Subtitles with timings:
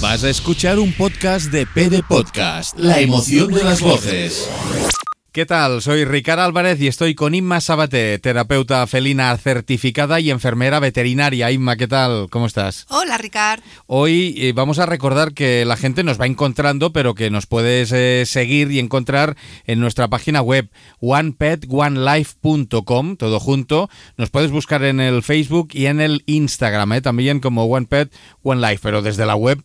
[0.00, 4.48] Vas a escuchar un podcast de PD Podcast, la emoción de las voces.
[5.30, 5.82] ¿Qué tal?
[5.82, 11.52] Soy Ricardo Álvarez y estoy con Inma Sabate, terapeuta felina certificada y enfermera veterinaria.
[11.52, 12.28] Inma, ¿qué tal?
[12.30, 12.86] ¿Cómo estás?
[12.88, 13.60] Hola, Ricard.
[13.86, 17.92] Hoy eh, vamos a recordar que la gente nos va encontrando, pero que nos puedes
[17.92, 19.36] eh, seguir y encontrar
[19.66, 20.70] en nuestra página web
[21.00, 23.90] onepetonelife.com, todo junto.
[24.16, 28.10] Nos puedes buscar en el Facebook y en el Instagram, eh, también como One Pet,
[28.42, 29.62] One Life, pero desde la web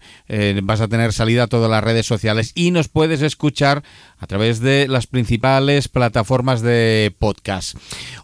[0.63, 3.83] vas a tener salida a todas las redes sociales y nos puedes escuchar
[4.17, 5.52] a través de las principales
[5.91, 7.77] plataformas de podcast.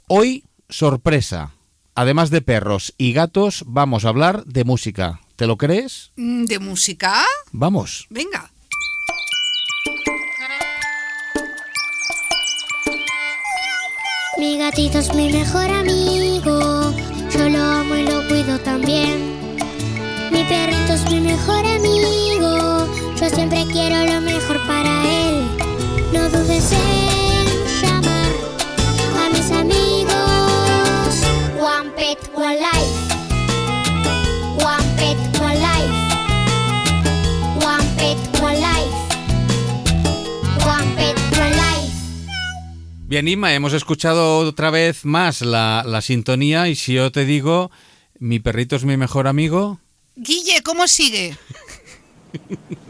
[0.08, 1.52] Hoy, sorpresa.
[1.94, 5.22] Además de perros y gatos, vamos a hablar de música.
[5.36, 6.12] ¿Te lo crees?
[6.16, 7.24] Mm, ¿De música?
[7.52, 8.08] Vamos.
[8.10, 8.52] Venga.
[14.38, 16.94] Mi gatito es mi mejor amigo,
[17.30, 19.36] yo lo amo y lo cuido también.
[20.32, 22.88] Mi perrito es mi mejor amigo,
[23.20, 25.46] yo siempre quiero lo mejor para él.
[26.14, 27.09] No dudes en
[43.20, 47.70] Bien, Inma, hemos escuchado otra vez más la, la sintonía y si yo te digo,
[48.18, 49.82] mi perrito es mi mejor amigo.
[50.16, 51.38] Guille, ¿cómo sigue?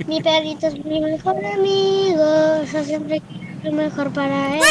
[0.06, 4.62] Mi perrito es mi mejor amigo, yo siempre quiero lo mejor para él.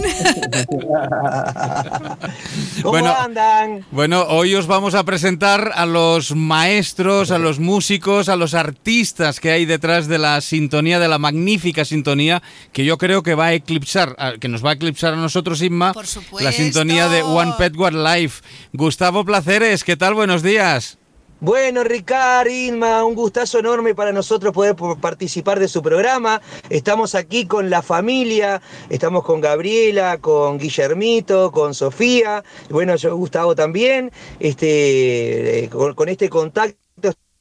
[2.82, 3.14] ¿Cómo Bueno.
[3.16, 3.84] andan?
[3.90, 9.40] Bueno, hoy os vamos a presentar a los maestros, a los músicos, a los artistas
[9.40, 13.46] que hay detrás de la sintonía, de la magnífica sintonía que yo creo que va
[13.46, 16.06] a eclipsar, que nos va a eclipsar a nosotros, Inma, Por
[16.40, 18.42] la sintonía de One Pet One Life.
[18.72, 20.14] Gustavo Placeres, ¿qué tal?
[20.14, 20.98] Buenos días.
[21.40, 26.40] Bueno, Ricard, Inma, un gustazo enorme para nosotros poder po- participar de su programa.
[26.68, 28.60] Estamos aquí con la familia,
[28.90, 36.10] estamos con Gabriela, con Guillermito, con Sofía, bueno, yo Gustavo también, este, eh, con, con
[36.10, 36.76] este contacto,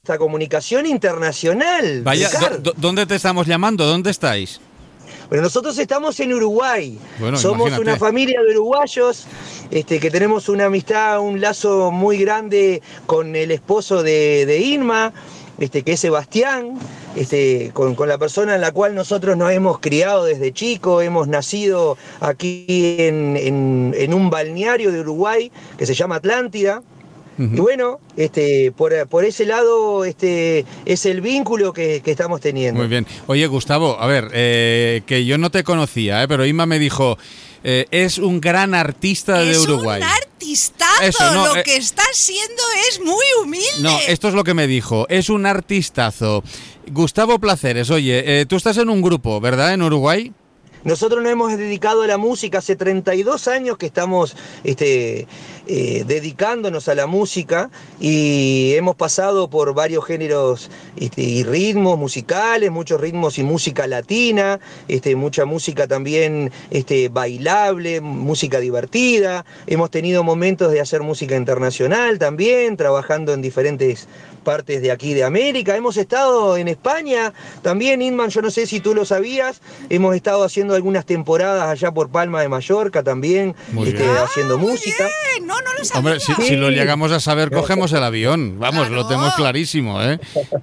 [0.02, 2.02] esta comunicación internacional.
[2.04, 2.30] Vaya,
[2.78, 3.86] ¿dónde te estamos llamando?
[3.86, 4.62] ¿Dónde estáis?
[5.30, 6.98] Bueno, nosotros estamos en Uruguay.
[7.20, 7.82] Bueno, Somos imagínate.
[7.84, 9.26] una familia de uruguayos
[9.70, 15.14] este, que tenemos una amistad, un lazo muy grande con el esposo de, de Irma,
[15.60, 16.80] este, que es Sebastián,
[17.16, 21.00] este, con, con la persona en la cual nosotros nos hemos criado desde chico.
[21.02, 22.66] Hemos nacido aquí
[23.00, 26.82] en, en- en un balneario de Uruguay que se llama Atlántida.
[27.40, 32.80] Y bueno, este, por, por ese lado este, es el vínculo que, que estamos teniendo.
[32.80, 33.08] Muy bien.
[33.28, 37.18] Oye, Gustavo, a ver, eh, que yo no te conocía, eh, pero Inma me dijo,
[37.64, 40.02] eh, es un gran artista de es Uruguay.
[40.02, 41.04] un artistazo.
[41.04, 41.64] Eso, no, Lo eh.
[41.64, 43.68] que está siendo es muy humilde.
[43.80, 46.44] No, esto es lo que me dijo, es un artistazo.
[46.92, 49.74] Gustavo Placeres, oye, eh, tú estás en un grupo, ¿verdad?
[49.74, 50.34] En Uruguay.
[50.86, 55.28] Nosotros nos hemos dedicado a la música, hace 32 años que estamos este,
[55.72, 57.70] eh, dedicándonos a la música
[58.00, 64.60] y hemos pasado por varios géneros este, y ritmos musicales, muchos ritmos y música latina,
[64.88, 69.46] este, mucha música también este, bailable, música divertida.
[69.68, 74.08] Hemos tenido momentos de hacer música internacional también, trabajando en diferentes
[74.40, 75.76] partes de aquí de América.
[75.76, 77.32] Hemos estado en España
[77.62, 81.92] también, Inman, yo no sé si tú lo sabías, hemos estado haciendo algunas temporadas allá
[81.92, 83.56] por Palma de Mallorca también,
[83.86, 85.08] este, haciendo Muy música.
[85.36, 85.46] bien.
[85.46, 86.00] No, no lo sabía.
[86.00, 88.60] Hombre, si, si lo llegamos a saber, cogemos el avión.
[88.60, 90.20] Vamos, lo tenemos clarísimo, ¿eh?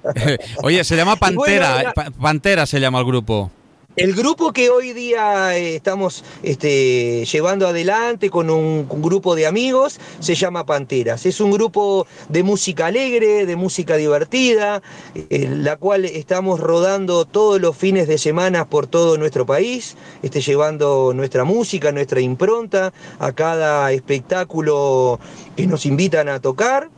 [0.63, 3.51] Oye, se llama Pantera, bueno, Pantera se llama el grupo.
[3.97, 9.99] El grupo que hoy día eh, estamos este, llevando adelante con un, grupo de amigos
[10.19, 11.25] se llama Panteras.
[11.25, 14.83] Es un grupo de música alegre, de música divertida,
[15.15, 20.41] eh, la cual estamos rodando todos los fines de semana por todo nuestro país, este,
[20.41, 25.19] llevando nuestra música, nuestra impronta a cada espectáculo
[25.55, 26.91] que nos invitan a tocar.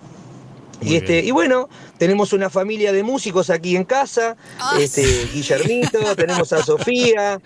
[0.82, 1.26] Muy Y, este, bien.
[1.28, 1.68] y bueno,
[1.98, 7.40] tenemos una familia de músicos aquí en casa, Ah, este, Guillermito, tenemos a Sofía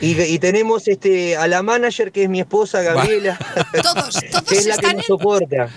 [0.00, 3.38] y, y tenemos este, a la manager que es mi esposa Gabriela,
[3.82, 5.68] Todos, todos que es la que nos soporta.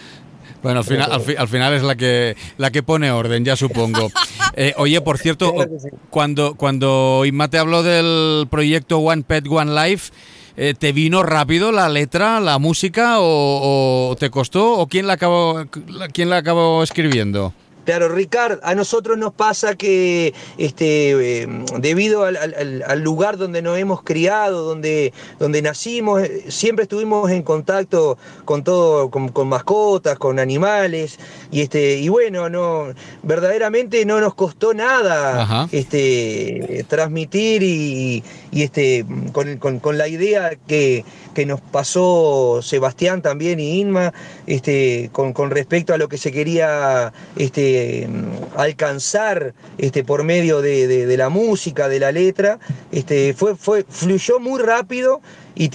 [0.62, 3.56] Bueno, al final, al, fi- al final es la que la que pone orden, ya
[3.56, 4.12] supongo.
[4.54, 5.88] Eh, oye, por cierto, Claro sí.
[6.10, 10.12] cuando, cuando Inma te habló del proyecto One Pet One Life,
[10.58, 14.74] eh, ¿te vino rápido la letra, la música o, o te costó?
[14.80, 15.66] ¿O quién la acabó,
[16.14, 17.54] quién la acabó escribiendo?
[17.84, 21.48] Claro, Ricard, a nosotros nos pasa que este, eh,
[21.80, 27.32] debido al, al- al lugar donde nos hemos criado, donde, donde nacimos, eh, siempre estuvimos
[27.32, 31.18] en contacto con todo, con, con mascotas, con animales,
[31.52, 32.94] y este, y bueno, no,
[33.24, 35.68] verdaderamente no nos costó nada Ajá.
[35.72, 43.22] este, transmitir y, y, este, con, con- con la idea que, que nos pasó Sebastián
[43.22, 44.14] también y Inma,
[44.48, 48.08] este, con, con respecto a lo que se quería este,
[48.56, 52.60] alcanzar este, por medio de, de- la música, de la letra,
[52.92, 55.22] este, fue, fue, fluyó muy rápido
[55.56, 55.70] y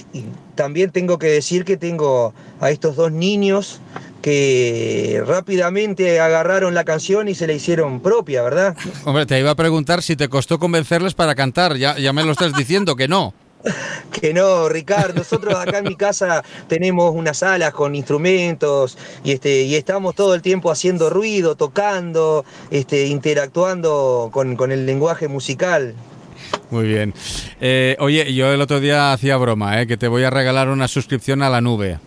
[0.55, 3.79] también tengo que decir que tengo a estos dos niños
[4.21, 8.75] que rápidamente agarraron la canción y se la hicieron propia, ¿verdad?
[9.05, 11.77] Hombre, te iba a preguntar si te costó convencerles para cantar.
[11.77, 13.33] Ya, ya me lo estás diciendo que no.
[14.11, 19.63] Que no, Ricardo, nosotros acá en mi casa tenemos una sala con instrumentos y, este,
[19.63, 25.95] y estamos todo el tiempo haciendo ruido, tocando, este, interactuando con, con el lenguaje musical.
[26.69, 27.13] Muy bien.
[27.61, 29.87] Eh, oye, yo el otro día hacía broma, ¿eh?
[29.87, 31.99] que te voy a regalar una suscripción a la nube.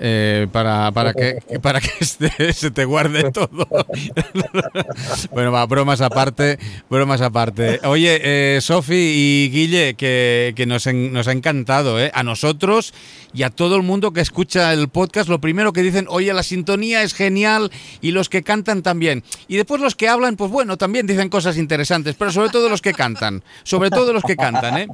[0.00, 3.66] Eh, para, para que para que este- se te guarde todo.
[5.32, 6.58] bueno, va, bromas aparte,
[6.90, 7.80] bromas aparte.
[7.84, 12.10] Oye, eh, Sofi y Guille, que, que nos, en- nos ha encantado, ¿eh?
[12.14, 12.94] A nosotros
[13.32, 16.42] y a todo el mundo que escucha el podcast, lo primero que dicen, oye, la
[16.42, 17.70] sintonía es genial
[18.00, 19.22] y los que cantan también.
[19.48, 22.80] Y después los que hablan, pues bueno, también dicen cosas interesantes, pero sobre todo los
[22.80, 24.88] que cantan, sobre todo los que cantan, ¿eh?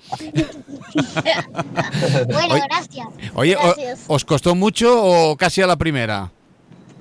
[2.26, 3.06] Bueno, Oye- gracias.
[3.34, 3.74] Oye, o-.
[4.14, 6.30] ¿os costó mucho o casi a la primera?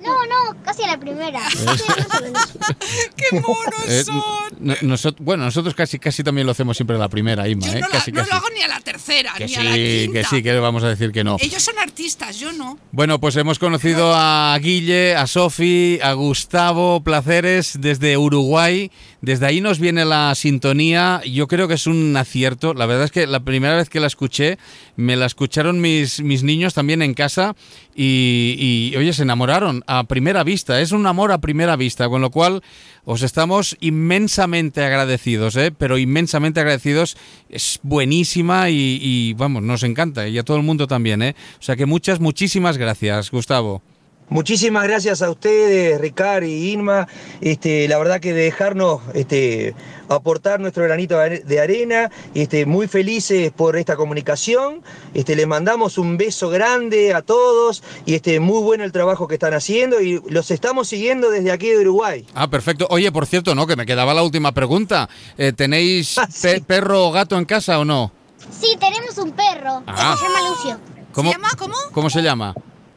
[0.02, 1.40] No, no, casi a la primera.
[3.16, 4.20] ¡Qué monos Eh, son!
[4.60, 7.72] no- nosot- bueno, nosotros casi casi también lo hacemos siempre a la primera, Inma, Yo
[7.72, 7.80] ¿eh?
[7.80, 8.30] no, la- casi, no casi.
[8.30, 10.12] lo hago ni a la tercera, que ni sí, a la quinta.
[10.12, 11.36] que sí, que vamos a decir que no.
[11.40, 12.78] Ellos son artistas, yo no.
[12.92, 18.90] Bueno, pues hemos conocido a Guille, a Sofi, a Gustavo Placeres desde Uruguay.
[19.20, 21.20] Desde ahí nos viene la sintonía.
[21.24, 22.74] Yo creo que es un acierto.
[22.74, 24.58] La verdad es que la primera vez que la escuché,
[24.96, 27.54] me la escucharon mis, mis niños también en casa
[27.94, 30.80] y, oye, se enamoraron a primera vista.
[30.80, 32.62] Es un amor a primera vista, con lo cual
[33.04, 35.72] os estamos inmensamente agradecidos, ¿eh?
[35.76, 37.16] pero inmensamente agradecidos.
[37.48, 41.22] Es buenísima y, y, vamos, nos encanta y a todo el mundo también.
[41.22, 41.34] ¿eh?
[41.58, 43.82] O sea que muchas, muchísimas gracias, Gustavo.
[44.28, 47.06] Muchísimas gracias a ustedes, Ricard y Inma.
[47.42, 49.74] Este, la verdad que de dejarnos este,
[50.08, 52.10] aportar nuestro granito de are- de arena.
[52.34, 54.80] Este, muy felices por esta comunicación.
[55.12, 59.34] Este, les mandamos un beso grande a todos y este, muy bueno el trabajo que
[59.34, 62.24] están haciendo y los estamos siguiendo desde aquí de Uruguay.
[62.34, 62.86] Ah, perfecto.
[62.88, 65.10] Oye, por cierto, no, que me quedaba la última pregunta.
[65.36, 68.10] Eh, ¿Tenéis Ah, pe- perro o gato en casa o no?
[68.50, 69.82] Sí, tenemos un perro.
[69.86, 70.16] Ah.
[70.18, 70.80] Se llama Lucio.
[71.12, 71.74] ¿Cómo ¿Se llama cómo?
[71.92, 72.54] ¿Cómo se llama?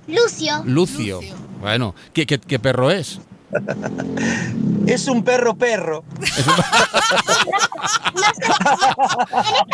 [0.07, 0.62] Lucio.
[0.66, 1.22] Lucio.
[1.22, 1.36] Lucio.
[1.62, 3.19] Bueno, ¿qué, qué, qué perro es?
[4.88, 6.04] Es un perro perro.
[6.22, 6.54] En esta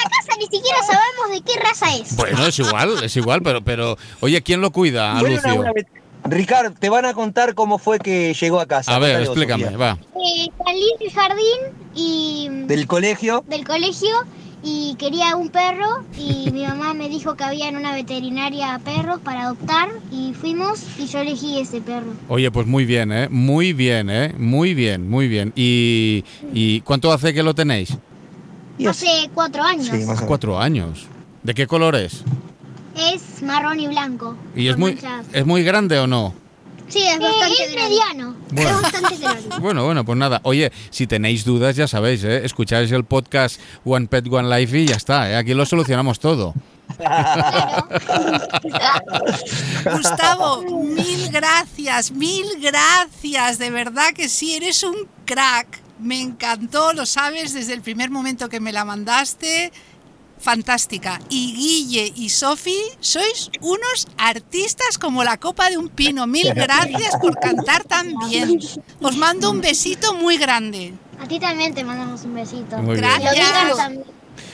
[0.10, 2.16] casa ni siquiera sabemos de qué raza es.
[2.16, 5.56] Bueno, es igual, es igual, pero, pero oye, ¿quién lo cuida a Lucio?
[5.56, 5.74] una- una-
[6.24, 8.95] Ricard, te van a contar cómo fue que llegó a casa.
[8.95, 9.77] A ver, vos, explícame, Sofía.
[9.77, 9.98] va.
[10.24, 11.57] Eh, salí del jardín
[11.95, 13.44] y Del colegio.
[13.48, 14.16] del colegio
[14.63, 19.19] y quería un perro y mi mamá me dijo que había en una veterinaria perros
[19.22, 22.13] para adoptar y fuimos y yo elegí ese perro.
[22.30, 23.28] Oye, pues muy bien, ¿eh?
[23.30, 24.34] Muy bien, ¿eh?
[24.38, 25.54] Muy bien, muy bien.
[25.56, 26.24] ¿Y,
[26.54, 27.98] y cuánto hace que lo tenéis?
[28.88, 29.88] Hace cuatro años.
[29.88, 30.22] Sí, o menos.
[30.22, 31.06] Cuatro años.
[31.44, 32.24] ¿De qué color es?
[32.98, 34.36] Es marrón y blanco.
[34.56, 35.25] ¿Y es muy, manchas.
[35.34, 36.34] es muy grande o no?
[36.92, 38.36] Sí, es bastante es mediano.
[38.52, 38.70] Bueno.
[38.70, 39.60] Es bastante grande.
[39.60, 40.42] Bueno, bueno, pues nada.
[40.44, 42.46] Oye, si tenéis dudas, ya sabéis, ¿eh?
[42.46, 45.36] Escucháis el podcast One Pet, One Life y ya está, ¿eh?
[45.38, 46.54] Aquí lo solucionamos todo.
[49.94, 53.58] Gustavo, mil gracias, mil gracias.
[53.58, 55.80] De verdad que sí, eres un crack.
[56.00, 59.72] Me encantó, lo sabes desde el primer momento que me la mandaste.
[60.41, 61.19] Fantástica.
[61.29, 66.25] Y Guille y Sofi, sois unos artistas como la copa de un pino.
[66.27, 68.60] Mil gracias por cantar tan bien.
[69.01, 70.93] Os mando un besito muy grande.
[71.19, 72.77] A ti también te mandamos un besito.
[72.79, 72.98] Muy.
[72.98, 73.38] Gracias.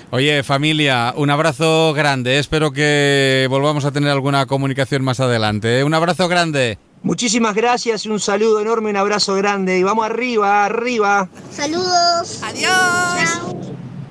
[0.09, 2.39] Oye, familia, un abrazo grande.
[2.39, 5.83] Espero que volvamos a tener alguna comunicación más adelante.
[5.83, 6.77] Un abrazo grande.
[7.03, 9.77] Muchísimas gracias y un saludo enorme, un abrazo grande.
[9.77, 11.29] Y vamos arriba, arriba.
[11.51, 12.41] Saludos.
[12.43, 12.71] Adiós.
[12.71, 13.66] Chao.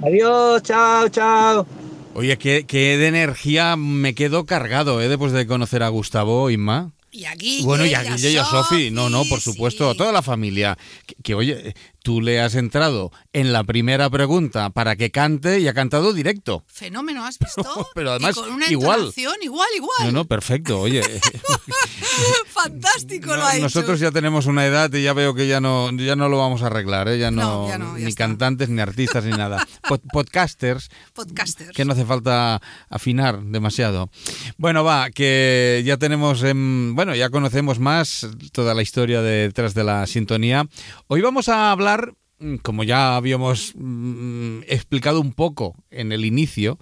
[0.06, 1.66] Adiós, chao, chao.
[2.14, 5.08] Oye, qué, qué de energía me quedo cargado, ¿eh?
[5.08, 6.92] Después de conocer a Gustavo, Inma.
[7.10, 8.90] Y a Guille, Bueno, y a Guille y a Sofi.
[8.92, 9.50] No, no, por sí.
[9.50, 10.78] supuesto, a toda la familia.
[11.06, 11.74] Que, que, oye,
[12.06, 16.62] tú le has entrado en la primera pregunta para que cante y ha cantado directo.
[16.68, 17.88] Fenómeno, ¿has visto?
[17.96, 19.12] Pero además, y con una igual.
[19.16, 19.96] igual, igual.
[20.04, 21.02] No, no, perfecto, oye.
[22.46, 23.62] Fantástico No, lo ha hecho.
[23.64, 26.62] nosotros ya tenemos una edad y ya veo que ya no, ya no lo vamos
[26.62, 27.18] a arreglar, ¿eh?
[27.18, 28.24] ya, no, No, ya no, ya ni está.
[28.24, 29.66] cantantes, ni artistas, ni nada.
[29.88, 31.72] Pod- podcasters, Podcasters.
[31.72, 34.10] que no hace falta afinar demasiado.
[34.58, 39.82] Bueno, va, que ya tenemos, em, bueno, ya conocemos más toda la historia detrás de
[39.84, 40.66] la sintonía.
[41.08, 41.95] Hoy vamos a hablar,
[42.38, 46.78] mm, como ya habíamos mm, explicado un poco en el inicio,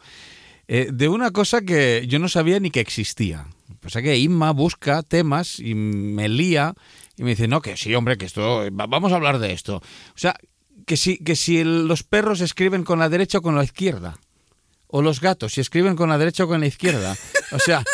[0.69, 3.47] eh, de una cosa que yo no sabía ni que existía.
[3.85, 6.75] O sea que Inma busca temas y me lía
[7.17, 9.77] y me dice, no, que sí, hombre, que esto, va- vamos a hablar de esto.
[9.77, 9.83] O
[10.19, 10.35] sea,
[10.87, 14.19] que si, que si el- los perros escriben con la derecha o con la izquierda.
[14.87, 17.17] O los gatos, si escriben con la derecha o con la izquierda.
[17.53, 17.85] O sea,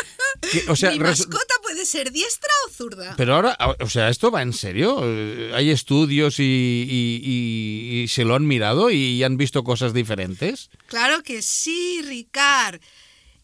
[0.52, 3.14] que- o sea Mi mascota puede ser diestra o zurda.
[3.16, 5.00] pero ahora, o sea, ¿esto va en serio?
[5.02, 9.94] Eh, ¿Hay estudios y, y- y- y se lo han mirado y han visto cosas
[9.94, 10.68] diferentes?
[10.86, 12.80] Claro que sí, Ricard.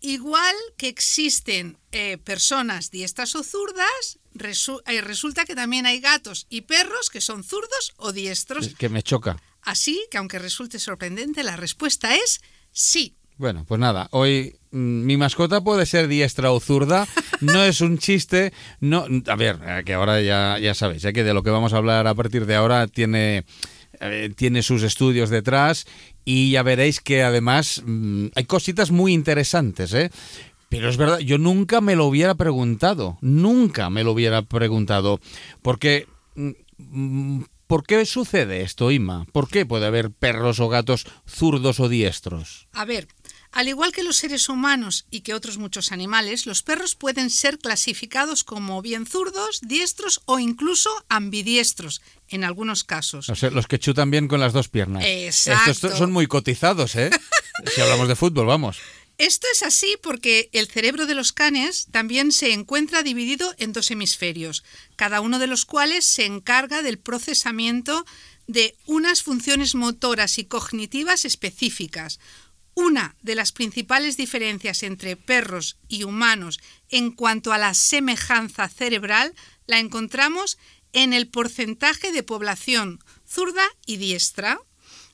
[0.01, 6.47] Igual que existen eh, personas diestras o zurdas, resu- eh, resulta que también hay gatos
[6.51, 8.67] y perros que son zurdos o diestros.
[8.67, 9.41] Es que me choca.
[9.63, 12.41] Así que aunque resulte sorprendente, la respuesta es
[12.71, 13.16] sí.
[13.39, 17.07] Bueno, pues nada, hoy mm, mi mascota puede ser diestra o zurda,
[17.43, 21.23] no es un chiste, no, a ver, eh, que ahora ya, ya sabéis, eh, que
[21.23, 23.45] de lo que vamos a hablar a partir de ahora tiene,
[24.01, 25.87] eh, tiene sus estudios detrás
[26.25, 30.11] y ya veréis que además mm, hay cositas muy interesantes, ¿eh?
[30.71, 35.21] Pero es verdad, yo nunca me lo hubiera preguntado, nunca me lo hubiera preguntado,
[35.61, 36.07] porque...
[36.37, 39.27] mm, ¿Por qué sucede esto, Ima?
[39.33, 42.69] ¿Por qué puede haber perros o gatos zurdos o diestros?
[42.73, 43.09] A ver,
[43.53, 47.59] al igual que los seres humanos y que otros muchos animales, los perros pueden ser
[47.59, 53.29] clasificados como bien zurdos, diestros o incluso ambidiestros en algunos casos.
[53.29, 55.05] O sea, los que chutan bien con las dos piernas.
[55.07, 55.71] Exacto.
[55.71, 57.11] Estos son muy cotizados, ¿eh?
[57.75, 58.79] si hablamos de fútbol, vamos.
[59.19, 63.91] Esto es así porque el cerebro de los canes también se encuentra dividido en dos
[63.91, 64.63] hemisferios,
[64.95, 68.05] cada uno de los cuales se encarga del procesamiento
[68.47, 72.21] de unas funciones motoras y cognitivas específicas.
[72.79, 79.35] Una de las principales diferencias entre perros y humanos en cuanto a la semejanza cerebral
[79.67, 80.59] la encontramos
[80.93, 84.61] en el porcentaje de población zurda y diestra.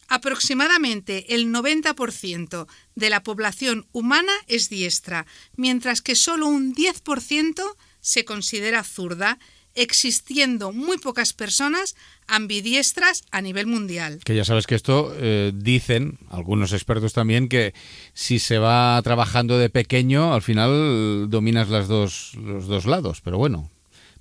[0.08, 2.66] Aproximadamente el 90%
[2.96, 9.38] de la población humana es diestra, mientras que solo un 10% se considera zurda,
[9.74, 11.94] existiendo muy pocas personas
[12.26, 14.20] ambidiestras a nivel mundial.
[14.24, 17.74] Que ya sabes que esto eh, dicen algunos expertos también que
[18.14, 23.20] si se va trabajando de pequeño, al final dominas las dos, los dos lados.
[23.22, 23.70] Pero bueno,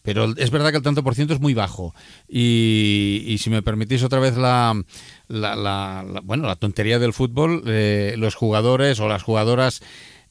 [0.03, 1.93] pero es verdad que el tanto por ciento es muy bajo.
[2.27, 4.81] Y, si me permitís otra vez la,
[5.27, 9.81] la, la- la- bueno, la tontería del fútbol, eh, los jugadores o las jugadoras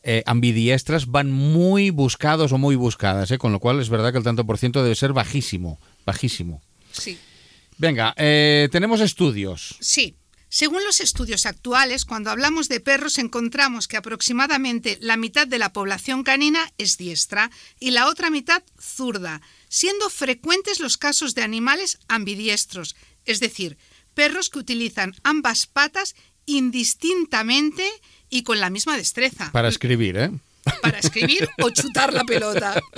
[0.02, 3.38] eh, ambidiestras van muy buscados o muy buscadas, ¿eh?
[3.38, 6.62] con lo cual es verdad que el tanto por ciento debe ser bajísimo, bajísimo.
[6.92, 7.19] Sí.
[7.76, 9.76] Venga, eh, tenemos estudios.
[9.80, 10.16] Sí.
[10.49, 15.73] Según los estudios actuales, cuando hablamos de perros encontramos que aproximadamente la mitad de la
[15.73, 22.00] población canina es diestra y la otra mitad zurda, siendo frecuentes los casos de animales
[22.09, 23.78] ambidiestros, es decir,
[24.14, 26.16] perros que utilizan ambas patas
[26.47, 27.88] indistintamente
[28.31, 30.31] y con la misma destreza Para escribir, ¿eh?
[30.83, 32.81] para escribir o chutar la pelota.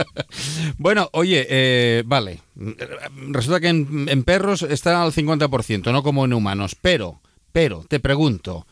[0.78, 2.40] Bueno, oye, eh, vale.
[2.56, 6.74] Resulta que en, en perros está al 50%, no como en humanos.
[6.80, 7.20] Pero,
[7.52, 8.66] pero, te pregunto,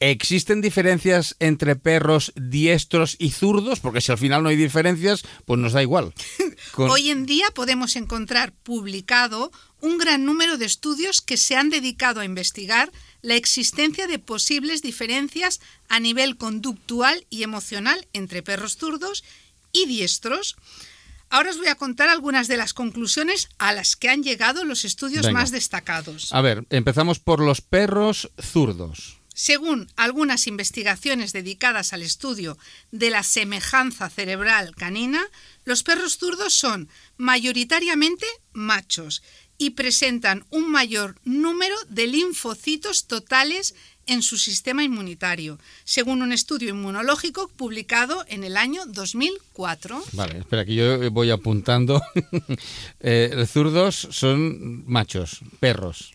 [0.00, 3.80] ¿existen diferencias entre perros diestros y zurdos?
[3.80, 6.12] Porque si al final no hay diferencias, pues nos da igual.
[6.72, 9.50] Con- Hoy en día podemos encontrar publicado
[9.80, 12.90] un gran número de estudios que se han dedicado a investigar
[13.22, 19.24] la existencia de posibles diferencias a nivel conductual y emocional entre perros zurdos
[19.72, 20.56] y diestros.
[21.30, 24.84] Ahora os voy a contar algunas de las conclusiones a las que han llegado los
[24.84, 25.40] estudios Venga.
[25.40, 26.32] más destacados.
[26.32, 29.18] A ver, empezamos por los perros zurdos.
[29.34, 32.58] Según algunas investigaciones dedicadas al estudio
[32.90, 35.24] de la semejanza cerebral canina,
[35.64, 39.22] los perros zurdos son mayoritariamente machos
[39.58, 43.74] y presentan un mayor número de linfocitos totales
[44.06, 50.02] en su sistema inmunitario, según un estudio inmunológico publicado en el año 2004.
[50.12, 52.00] Vale, espera, que yo voy apuntando.
[53.00, 56.12] Eh, zurdos son machos, perros.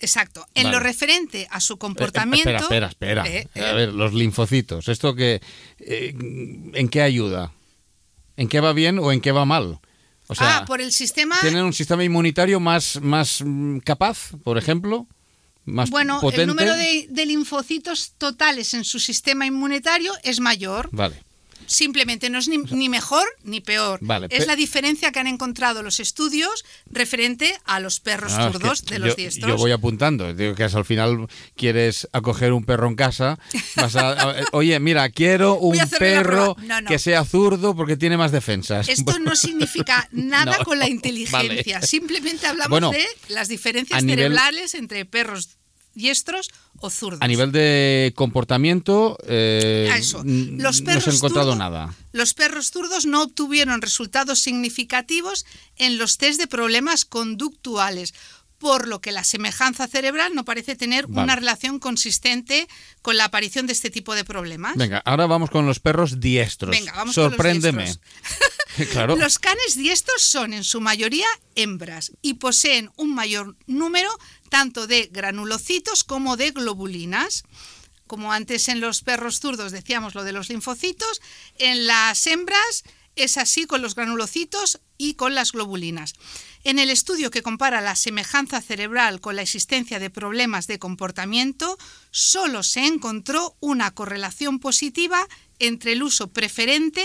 [0.00, 0.46] Exacto.
[0.54, 0.76] En Vale.
[0.76, 2.50] lo referente a su Eh, comportamiento...
[2.50, 3.60] espera, espera, espera.
[3.66, 4.88] Eh, A ver, los linfocitos.
[4.88, 5.40] ¿Esto que,
[5.78, 7.52] en qué ayuda?
[8.36, 9.78] ¿En qué va bien o en qué va mal?
[10.26, 11.36] O sea, ah, por el sistema...
[11.40, 15.06] ¿tienen un sistema inmunitario más, más mm, capaz, por ejemplo?
[15.64, 16.42] más Bueno, potente.
[16.42, 20.88] el número de, de linfocitos totales en su sistema inmunitario es mayor.
[20.92, 21.22] Vale.
[21.66, 23.98] Simplemente no es ni, ni mejor ni peor.
[24.02, 28.82] Vale, es la diferencia que han encontrado los estudios referente a los perros es zurdos
[28.82, 29.50] que de los yo, diestros.
[29.50, 30.32] Yo voy apuntando.
[30.34, 33.38] Digo que al final quieres acoger un perro en casa,
[33.76, 36.74] vas a, oye, mira, quiero un perro prueba.
[36.74, 36.88] No, no.
[36.88, 38.88] que sea zurdo porque tiene más defensas.
[38.88, 41.76] Esto no significa nada con la inteligencia.
[41.76, 41.86] vale.
[41.86, 45.50] Simplemente hablamos Bueno, de las diferencias nivel- cerebrales entre perros
[45.94, 47.22] diestros o zurdos.
[47.22, 50.22] A nivel de comportamiento, eh, eso.
[50.24, 51.94] Los no se ha perros encontrado nada.
[52.12, 55.46] Los perros zurdos no obtuvieron resultados significativos
[55.76, 58.14] en los test de problemas conductuales,
[58.64, 61.24] por lo que la semejanza cerebral no parece tener Vale.
[61.24, 62.66] una relación consistente
[63.02, 64.74] con la aparición de este tipo de problemas.
[64.74, 66.70] Venga, ahora vamos con los perros diestros.
[66.70, 68.00] Venga, vamos con los diestros.
[68.90, 69.16] claro.
[69.16, 74.10] Los canes diestros son en su mayoría hembras y poseen un mayor número
[74.48, 77.44] tanto de granulocitos como de globulinas.
[78.06, 81.20] Como antes en los perros zurdos decíamos lo de los linfocitos,
[81.58, 86.14] en las hembras es así con los granulocitos y con las globulinas.
[86.62, 91.78] En el estudio que compara la semejanza cerebral con la existencia de problemas de comportamiento,
[92.10, 95.26] solo se encontró una correlación positiva
[95.58, 97.04] entre el uso preferente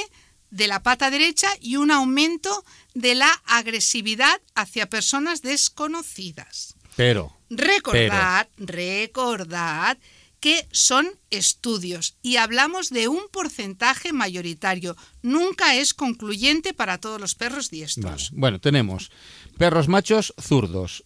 [0.50, 6.76] de la pata derecha y un aumento de la agresividad hacia personas desconocidas.
[6.96, 9.98] Pero, Recordad, recordad
[10.40, 14.96] que son estudios y hablamos de un porcentaje mayoritario.
[15.22, 17.78] Nunca es concluyente para todos los perros vale.
[17.78, 18.32] diestros.
[18.34, 19.12] bueno, tenemos
[19.58, 21.04] perros machos zurdos,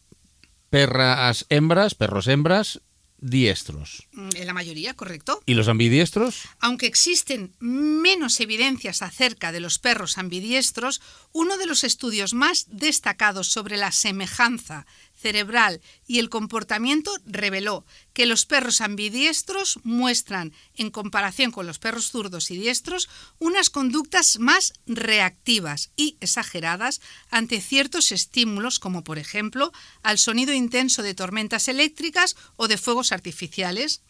[0.69, 2.81] perras hembras, perros hembras
[3.17, 4.07] diestros.
[4.11, 5.41] Mm, En la mayoría, ¿correcto?
[5.45, 6.41] ¿Y los ambidiestros?
[6.59, 13.47] Aunque existen menos evidencias acerca de los perros ambidiestros, uno de los estudios más destacados
[13.47, 14.85] sobre la semejanza
[15.23, 22.11] cerebral y el comportamiento reveló que los perros ambidiestros muestran, en comparación con los perros
[22.11, 26.99] zurdos y diestros, unas conductas más reactivas y exageradas
[27.31, 29.71] ante ciertos estímulos, como por ejemplo
[30.03, 34.01] al sonido intenso de tormentas eléctricas o de fuegos artificiales.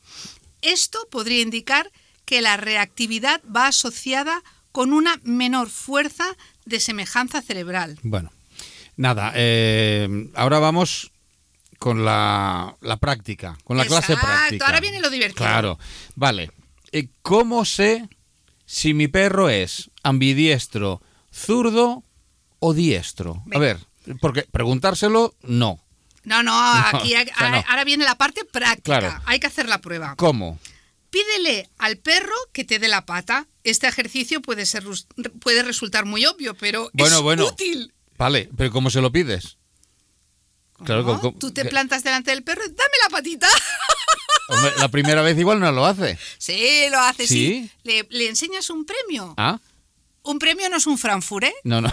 [0.61, 1.91] Esto podría indicar
[2.25, 6.25] que la reactividad va asociada con una menor fuerza
[6.65, 7.99] de semejanza cerebral.
[8.01, 8.31] Bueno,
[8.97, 11.11] nada, eh, ahora vamos
[11.79, 14.65] con la, la práctica, con la clase práctica.
[14.65, 15.45] ahora viene lo divertido.
[15.45, 15.79] Claro,
[16.15, 16.51] vale.
[16.91, 18.07] Eh, ¿Cómo sé
[18.65, 21.01] si mi perro es ambidiestro,
[21.31, 22.03] zurdo
[22.59, 23.43] o diestro?
[23.53, 23.79] A ver,
[24.21, 25.79] porque preguntárselo, no.
[26.23, 26.53] No, no,
[26.93, 27.63] aquí o sea, no.
[27.67, 28.99] ahora viene la parte práctica.
[28.99, 29.21] Claro.
[29.25, 30.15] Hay que hacer la prueba.
[30.15, 30.59] ¿Cómo?
[31.09, 33.45] Pídele al perro que te dé la pata.
[33.63, 34.83] Este ejercicio puede, ser,
[35.41, 37.45] puede resultar muy obvio, pero Bueno, es bueno.
[37.47, 37.93] útil.
[38.23, 39.57] Vale, pero ¿cómo se lo pides?
[40.85, 43.49] Claro, Tú te plantas delante del perro dame la patita.
[44.47, 46.17] Hombre, la primera vez igual no lo hace.
[46.37, 47.69] Sí, lo hace, sí.
[47.69, 47.71] ¿Sí?
[47.83, 49.33] Le, le enseñas un premio.
[49.35, 49.59] ¿Ah?
[50.21, 51.53] Un premio no es un Frankfurt, ¿eh?
[51.65, 51.91] No, no.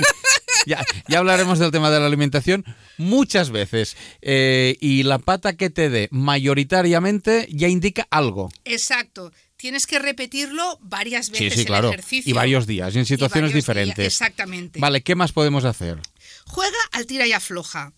[0.66, 2.62] ya, ya hablaremos del tema de la alimentación
[2.98, 3.96] muchas veces.
[4.20, 8.50] Eh, y la pata que te dé mayoritariamente ya indica algo.
[8.66, 9.32] Exacto.
[9.64, 11.88] Tienes que repetirlo varias Sí, veces sí, el claro.
[11.88, 12.28] ejercicio.
[12.30, 14.06] Y varios días, y en situaciones días, diferentes.
[14.06, 14.78] exactamente.
[14.78, 15.98] Vale, ¿qué más podemos hacer?
[16.44, 17.94] Juega al tira y afloja.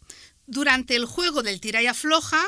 [0.47, 2.41] Durante el juego del tira y afloja,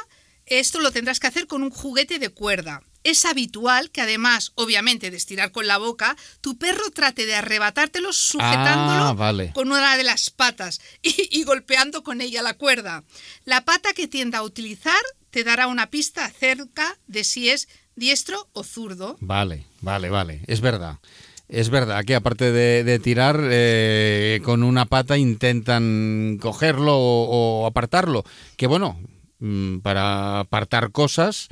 [0.46, 2.84] esto lo tendrás que hacer con un juguete de cuerda.
[3.02, 8.12] Es habitual que además, obviamente, de estirar con la boca, tu perro trate de arrebatártelo
[8.12, 9.50] sujetándolo Ah, vale.
[9.52, 13.02] con una de las patas y, y golpeando con ella la cuerda.
[13.44, 14.94] La pata que tienda a utilizar
[15.30, 19.16] te dará una pista acerca de si es diestro o zurdo.
[19.20, 20.42] Vale, vale, vale.
[20.46, 20.98] Es verdad.
[21.48, 27.66] Es verdad que aparte de, de tirar eh, con una pata intentan cogerlo o, o
[27.66, 28.22] apartarlo.
[28.58, 29.00] Que bueno,
[29.38, 31.48] mm, para apartar cosas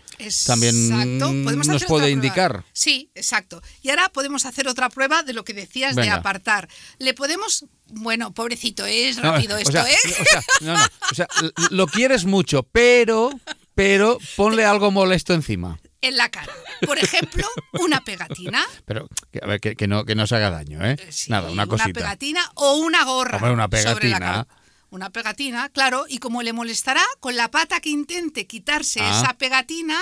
[0.46, 1.32] también Exacto.
[1.32, 2.08] Nos puede prueba.
[2.10, 2.64] indicar.
[2.74, 3.62] Sí, exacto.
[3.80, 6.68] Y ahora podemos hacer otra prueba de lo que decías de apartar.
[6.98, 9.96] Le podemos, bueno, pobrecito, es rápido esto, sea, ¿eh?
[10.04, 11.28] o sea, no, no, o sea,
[11.70, 13.30] lo quieres mucho, pero,
[13.74, 15.78] pero ponle algo molesto encima.
[16.06, 16.52] En la cara.
[16.86, 17.46] Por ejemplo,
[17.80, 18.64] una pegatina.
[18.84, 19.08] Pero,
[19.42, 20.96] a ver, que, que no, que no se haga daño, ¿eh?
[21.10, 21.92] Sí, Nada, una cosita.
[21.92, 23.36] pegatina o una gorra.
[23.38, 24.18] Hombre, una sobre la pegatina.
[24.18, 24.46] cara.
[24.90, 29.20] Una pegatina, claro, y como le molestará, con la pata que intente quitarse Ah.
[29.20, 29.98] esa pegatina,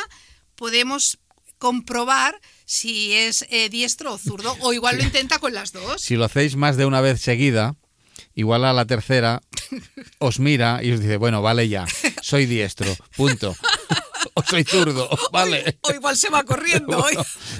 [0.57, 1.19] podemos
[1.59, 6.03] comprobar si es eh, diestro o zurdo, o igual lo intenta con las dos.
[6.03, 7.77] Si lo hacéis más de una vez seguida,
[8.35, 9.41] igual a la tercera
[10.19, 11.87] os mira y os dice, bueno, vale ya,
[12.21, 13.57] soy diestro, punto.
[14.35, 15.79] O soy zurdo, vale.
[15.83, 17.09] O igual se va corriendo.
[17.11, 17.17] ¿eh?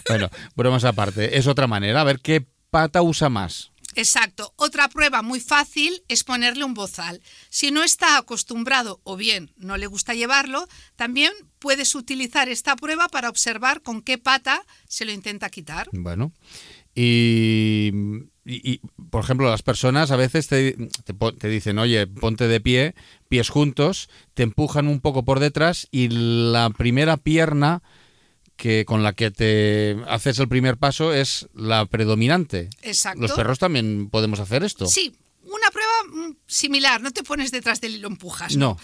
[0.09, 2.01] Bueno, bromas aparte, es otra manera.
[2.01, 3.71] A ver qué pata usa más.
[3.97, 4.53] Exacto.
[4.57, 7.23] Otra prueba muy fácil es ponerle un bozal.
[7.49, 13.09] Si no está acostumbrado o bien no le gusta llevarlo, también puedes utilizar esta prueba
[13.09, 15.89] para observar con qué pata se lo intenta quitar.
[15.93, 16.33] Bueno.
[16.95, 17.93] Y,
[18.45, 18.81] y- y,
[19.11, 20.73] por ejemplo, las personas a veces te,
[21.05, 22.95] te te dicen, oye, ponte de pie,
[23.29, 27.83] pies juntos, te empujan un poco por detrás y la primera pierna
[28.57, 32.71] que con la que te haces el primer paso es la predominante.
[32.83, 33.21] Exacto.
[33.23, 34.87] Los perros también podemos hacer esto.
[34.87, 37.01] Sí, una prueba mm, similar.
[37.03, 38.57] No te pones detrás del hilo, empujas.
[38.57, 38.77] No.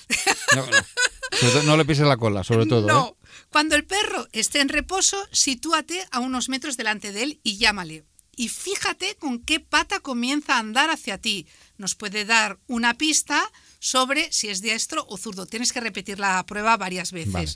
[1.64, 2.88] No, le pises la cola, sobre todo.
[2.88, 2.92] ¿eh?
[2.92, 3.16] No.
[3.50, 8.04] Cuando el perro esté en reposo, sitúate a unos metros delante de él y llámale.
[8.40, 11.46] Y fíjate con qué pata comienza a andar hacia ti.
[11.76, 15.44] Nos puede dar una pista sobre si es diestro o zurdo.
[15.44, 17.32] Tienes que repetir la prueba varias veces.
[17.32, 17.50] Vale.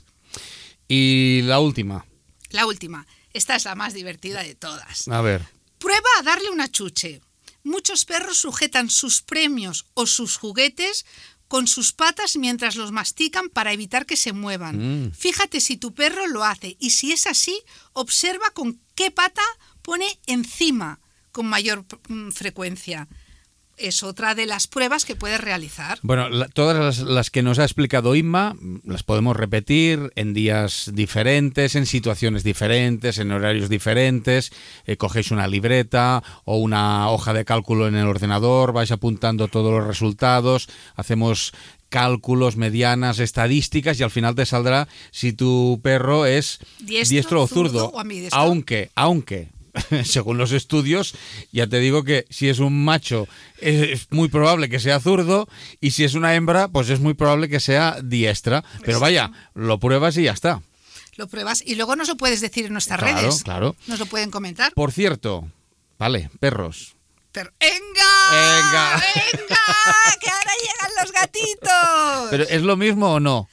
[0.87, 2.05] Y la última.
[2.51, 3.07] La última.
[3.33, 5.07] Esta es la más divertida de todas.
[5.07, 5.47] A ver.
[5.79, 7.19] Prueba a darle una chuche.
[7.63, 11.03] Muchos perros sujetan sus premios o sus juguetes
[11.47, 15.07] con sus patas mientras los mastican para evitar que se muevan.
[15.07, 15.13] Mm.
[15.13, 17.59] Fíjate si tu perro lo hace y si es así,
[17.93, 19.41] observa con qué pata
[19.85, 20.99] pone encima
[21.31, 23.07] con mayor mm, frecuencia.
[23.77, 25.99] Es otra de las pruebas que puedes realizar.
[26.01, 30.33] Bueno, la- todas las, las que nos ha explicado Inma mm, las podemos repetir en
[30.33, 34.53] días diferentes, en situaciones diferentes, en horarios diferentes.
[34.85, 39.73] Eh, cogéis una libreta o una hoja de cálculo en el ordenador, vais apuntando todos
[39.73, 41.51] los resultados, hacemos
[41.89, 47.69] cálculos, medianas, estadísticas y al final te saldrá si tu perro es Diestro, o zurdo
[47.71, 47.85] zurdo.
[47.89, 48.39] o ambidestro.
[48.39, 49.49] Aunque, aunque,
[50.03, 51.15] según los estudios,
[51.51, 53.27] ya te digo que si es un macho
[53.59, 55.47] es muy probable que sea zurdo
[55.81, 58.63] y si es una hembra, pues es muy probable que sea diestra.
[58.83, 60.61] Pero vaya, lo pruebas y ya está.
[61.17, 63.43] Lo pruebas y luego nos lo puedes decir en nuestras Claro, redes.
[63.43, 63.75] claro.
[63.87, 64.73] Nos lo pueden comentar.
[64.73, 65.49] Por cierto,
[65.97, 66.95] vale, perros.
[67.31, 68.31] Pero, ¡Venga!
[68.31, 68.91] Venga.
[68.95, 69.61] ¡Venga!
[70.21, 72.27] ¡Que ahora llegan los gatitos!
[72.31, 73.49] ¿Pero es lo mismo o no?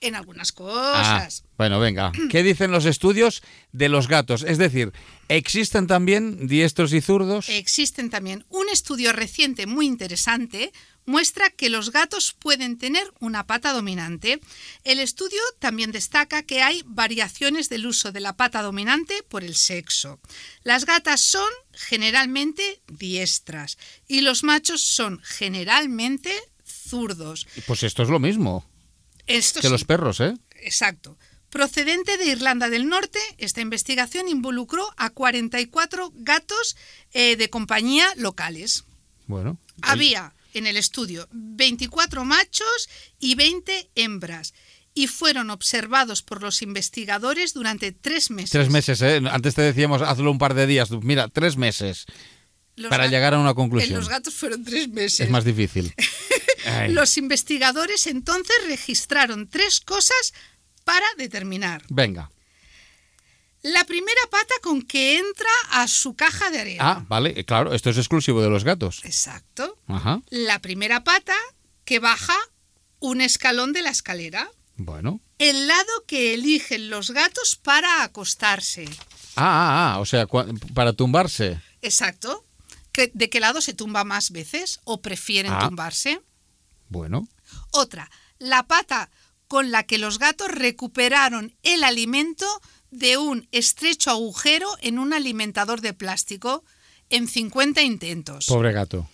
[0.00, 1.44] En algunas Ah, cosas.
[1.56, 2.12] bueno, venga.
[2.30, 4.44] ¿Qué dicen los estudios de los gatos?
[4.46, 4.92] Es decir,
[5.28, 7.48] ¿existen también diestros y zurdos?
[7.48, 8.44] Existen también.
[8.48, 10.72] Un estudio reciente muy interesante
[11.04, 14.40] muestra que los gatos pueden tener una pata dominante.
[14.84, 19.54] El estudio también destaca que hay variaciones del uso de la pata dominante por el
[19.56, 20.20] sexo.
[20.64, 26.30] Las gatas son generalmente diestras y los machos son generalmente
[26.64, 27.46] zurdos.
[27.66, 28.64] Pues esto es lo mismo
[29.28, 29.72] Esto que sí.
[29.72, 30.34] los perros, ¿eh?
[30.62, 31.16] Exacto.
[31.50, 36.76] Procedente de Irlanda del Norte, esta investigación involucró a 44 gatos
[37.12, 38.84] eh, de compañía locales.
[39.26, 39.58] Bueno.
[39.82, 42.88] Había en el estudio 24 machos
[43.18, 44.52] y 20 hembras
[44.94, 48.50] y fueron observados por los investigadores durante tres meses.
[48.50, 49.20] Tres meses, ¿eh?
[49.30, 50.90] Antes te decíamos, hazlo un par de días.
[50.90, 52.04] Mira, tres meses
[52.76, 53.98] Los para ga- llegar a una En conclusión.
[54.00, 55.20] los gatos fueron tres meses.
[55.20, 55.94] Es más difícil.
[56.68, 60.32] Ay, Los investigadores entonces registraron tres cosas
[60.84, 61.82] para determinar.
[61.88, 62.30] Venga.
[63.62, 66.84] La primera pata con que entra a su caja de arena.
[66.84, 69.00] Ah, vale, eh, claro, esto es exclusivo de los gatos.
[69.04, 69.76] Exacto.
[69.88, 70.22] Ajá.
[70.30, 71.34] La primera pata
[71.84, 72.36] que baja
[73.00, 74.48] un escalón de la escalera.
[74.76, 75.20] Bueno.
[75.38, 78.84] El lado que eligen los gatos para acostarse.
[79.34, 80.26] Ah, ah, ah, o sea,
[80.74, 81.60] para tumbarse.
[81.82, 82.44] Exacto.
[82.92, 85.66] Que- ¿De qué lado se tumba más veces o prefieren Ah.
[85.68, 86.20] tumbarse?
[86.88, 87.28] Bueno.
[87.70, 89.10] Otra, la pata
[89.46, 92.46] con la que los gatos recuperaron el alimento
[92.90, 96.64] de un estrecho agujero en un alimentador de plástico
[97.10, 98.46] en 50 intentos.
[98.46, 99.08] Pobre gato.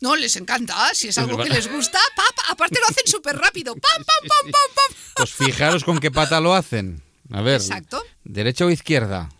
[0.00, 3.74] No, les encanta, si es algo que les gusta, pap, aparte lo hacen súper rápido.
[3.74, 4.98] ¡Pam, pam, pam, pam, pam!
[5.16, 7.02] Pues fijaros con qué pata lo hacen.
[7.30, 7.60] A ver.
[7.60, 8.02] Exacto.
[8.22, 9.30] ¿Derecha o izquierda?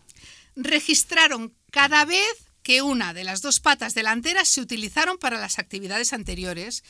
[0.57, 6.15] Registraron cada vez que una de las dos patas delanteras se utilizaron para las actividades
[6.15, 6.85] anteriores.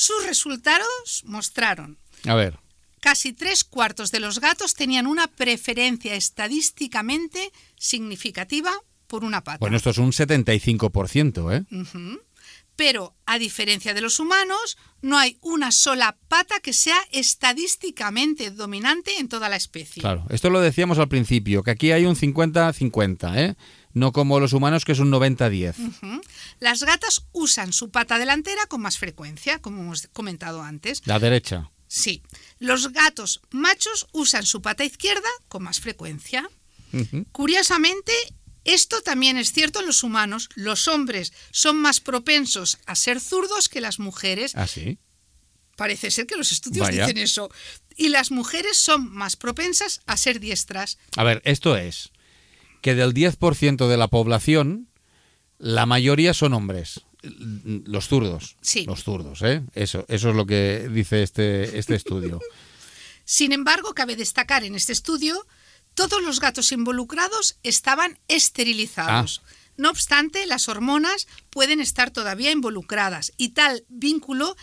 [0.00, 2.60] Sus resultados mostraron A ver.
[3.00, 8.70] casi tres cuartos de los gatos tenían una preferencia estadísticamente significativa
[9.08, 9.58] por una pata.
[9.58, 11.64] Bueno, esto es un 75%, ¿eh?
[11.74, 12.20] Ujú.
[12.76, 19.18] Pero, a diferencia de los humanos, no hay una sola pata que sea estadísticamente dominante
[19.18, 20.00] en toda la especie.
[20.00, 23.56] Claro, esto lo decíamos al principio, que aquí hay un 50-50, ¿eh?
[23.92, 25.74] No como los humanos que es un 90-10.
[25.78, 26.20] Ujú.
[26.60, 31.02] Las gatas usan su pata delantera con más frecuencia, como hemos comentado antes.
[31.06, 31.70] La derecha.
[31.88, 32.22] Sí.
[32.58, 36.48] Los gatos machos usan su pata izquierda con más frecuencia.
[37.32, 38.12] Curiosamente,
[38.64, 40.48] esto también es cierto en los humanos.
[40.54, 44.52] Los hombres son más propensos a ser zurdos que las mujeres.
[44.54, 44.98] Ah, sí.
[45.76, 47.06] Parece ser que los estudios Vaya.
[47.06, 47.50] dicen eso.
[47.96, 50.98] Y las mujeres son más propensas a ser diestras.
[51.16, 52.10] A ver, esto es
[52.80, 54.88] que del 10% de la población,
[55.58, 57.02] la mayoría son hombres.
[57.22, 58.56] Los zurdos.
[58.60, 58.84] Sí.
[58.84, 59.62] Los zurdos, ¿eh?
[59.74, 62.40] Eso, eso es lo que dice este, este estudio.
[63.24, 65.46] Sin embargo, cabe destacar en este estudio,
[65.94, 69.42] todos los gatos involucrados estaban esterilizados.
[69.44, 69.50] Ah.
[69.76, 74.56] No obstante, las hormonas pueden estar todavía involucradas y tal vínculo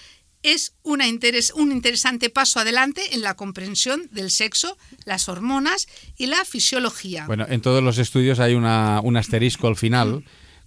[0.53, 6.27] es una interes- un interesante paso adelante en la comprensión del sexo, las hormonas y
[6.27, 7.25] la fisiología.
[7.27, 10.23] Bueno, en todos los estudios hay una, un asterisco al final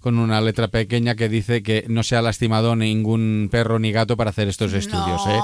[0.09, 4.17] con una letra pequeña que dice que no se ha lastimado ningún perro ni gato
[4.17, 5.21] para hacer estos estudios.
[5.29, 5.39] ¿eh?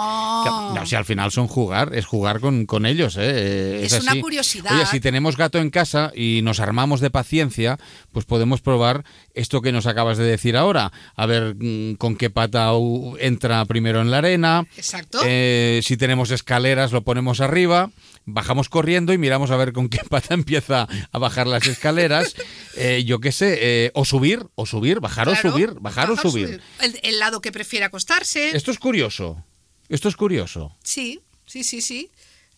[0.45, 3.19] Que- no, si al final son jugar, es jugar con, con ellos.
[3.21, 3.85] ¿eh?
[3.85, 4.23] Es una así.
[4.23, 4.73] curiosidad.
[4.75, 7.79] Oye, si tenemos gato en casa y nos armamos de paciencia,
[8.11, 10.93] pues podemos probar esto que nos acabas de decir ahora.
[11.15, 12.71] A ver mm, con qué pata
[13.21, 14.65] entra primero en la arena.
[14.79, 15.19] Exacto.
[15.27, 17.91] Eh, si tenemos escaleras, lo ponemos arriba,
[18.27, 22.35] bajamos corriendo y miramos a ver con qué pata empieza a bajar las escaleras.
[22.77, 26.17] Eh, yo qué sé, eh, o subir, o subir, bajar Claro, o subir, bajar o
[26.17, 26.61] subir.
[26.81, 28.57] El, el lado que prefiere acostarse.
[28.57, 29.45] Esto es curioso.
[29.89, 30.77] Esto es curioso.
[30.83, 32.11] Sí, sí, sí, sí.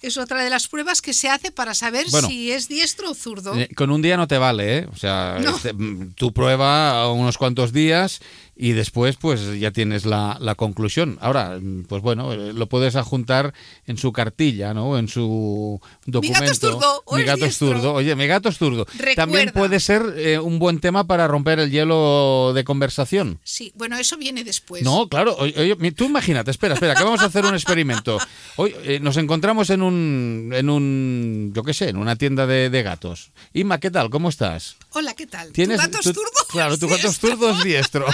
[0.02, 2.28] Es otra de las pruebas que se hace para saber Bueno.
[2.28, 3.54] si es diestro o zurdo.
[3.58, 4.86] Eh, con un día no te vale, ¿eh?
[4.92, 5.56] O sea, No.
[5.56, 8.20] este, mm, tú prueba unos cuantos días
[8.58, 11.18] y después pues ya tienes la, la conclusión.
[11.20, 13.52] Ahora, pues bueno, eh, lo puedes adjuntar
[13.86, 14.96] en su cartilla, ¿no?
[14.98, 16.40] En su documento.
[16.40, 17.92] gato es zurdo, Mi gato es zurdo.
[17.94, 18.86] Oye, mi gato es zurdo.
[18.94, 19.14] Recuerda.
[19.14, 23.38] También puede ser eh, un buen tema para romper el hielo de conversación.
[23.44, 24.82] Sí, bueno, eso viene después.
[24.82, 25.36] No, claro.
[25.38, 28.18] Oye, oye, mi- tú imagínate, espera, espera, que vamos a hacer un experimento.
[28.56, 32.70] Hoy eh, nos encontramos en un, en un, yo qué sé, en una tienda de,
[32.70, 33.32] de gatos.
[33.52, 34.08] Inma, ¿qué tal?
[34.08, 34.76] ¿Cómo estás?
[34.92, 35.52] Hola, ¿qué tal?
[35.52, 36.30] ¿Tienes, ¿Tu gato es zurdo?
[36.48, 38.06] Claro, tu gato es zurdo es diestro.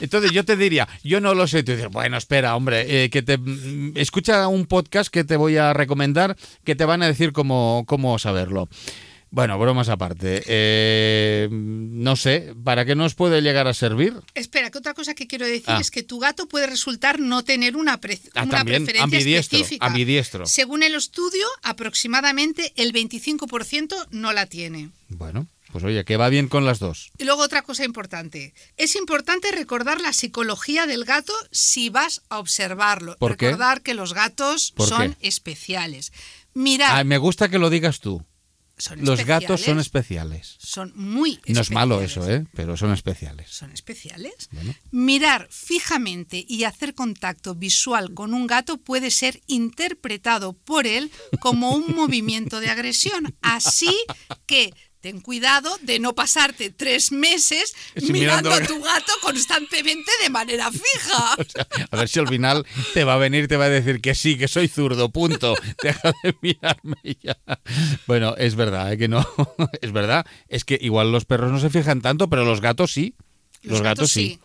[0.00, 1.62] Entonces yo te diría, yo no lo sé.
[1.62, 5.56] Tú dices, bueno, espera, hombre, eh, que te mm, escucha un podcast que te voy
[5.56, 8.68] a recomendar que te van a decir cómo, cómo saberlo.
[9.32, 10.42] Bueno, bromas aparte.
[10.46, 14.14] Eh, no sé, ¿para qué nos puede llegar a servir?
[14.34, 15.78] Espera, que otra cosa que quiero decir Ah.
[15.80, 19.56] es que tu gato puede resultar no tener una, pre- Ah, una también, preferencia ambidiestro,
[19.58, 19.86] específica.
[19.86, 20.46] ambidiestro.
[20.46, 24.90] Según el estudio, aproximadamente el 25% no la tiene.
[25.08, 27.10] Bueno, pues oye, que va bien con las dos.
[27.18, 28.54] Y luego otra cosa importante.
[28.76, 33.16] Es importante recordar la psicología del gato si vas a observarlo.
[33.18, 33.46] ¿Por qué?
[33.46, 35.28] recordar que los gatos ¿Por son qué?
[35.28, 36.12] especiales.
[36.54, 38.24] Mirar, Ah, me gusta que lo digas tú.
[38.78, 40.52] son Los gatos son especiales.
[40.52, 40.56] especiales.
[40.58, 41.54] Son muy especiales.
[41.56, 42.46] No es malo eso, ¿eh?
[42.54, 43.50] Pero son especiales.
[43.50, 44.48] Son especiales.
[44.52, 44.74] Bueno.
[44.90, 51.72] Mirar fijamente y hacer contacto visual con un gato puede ser interpretado por él como
[51.74, 53.36] un movimiento de agresión.
[53.42, 53.94] Así
[54.46, 60.30] que ten cuidado de no pasarte tres meses mirando mirando- a tu gato constantemente de
[60.30, 61.36] manera fija.
[61.90, 64.36] A ver si al final te va a venir, te va a decir que sí,
[64.36, 65.54] que soy zurdo, punto.
[65.82, 67.36] Deja de mirarme ya.
[68.06, 68.98] Bueno, es verdad, ¿eh?
[68.98, 69.26] que no.
[69.80, 70.26] Es verdad.
[70.48, 73.14] Es que igual los perros no se fijan tanto, pero los gatos sí.
[73.62, 74.40] Los, gatos, sí.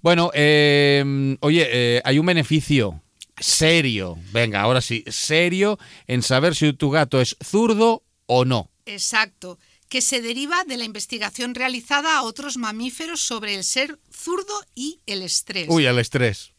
[0.00, 3.02] Bueno, eh, oye, eh, hay un beneficio
[3.38, 4.16] serio.
[4.32, 8.70] Venga, ahora sí, serio en saber si tu gato es zurdo o no.
[8.86, 9.58] Exacto,
[9.94, 14.98] que se deriva de la investigación realizada a otros mamíferos sobre el ser zurdo y
[15.06, 15.68] el estrés.
[15.70, 16.50] Uy, el estrés.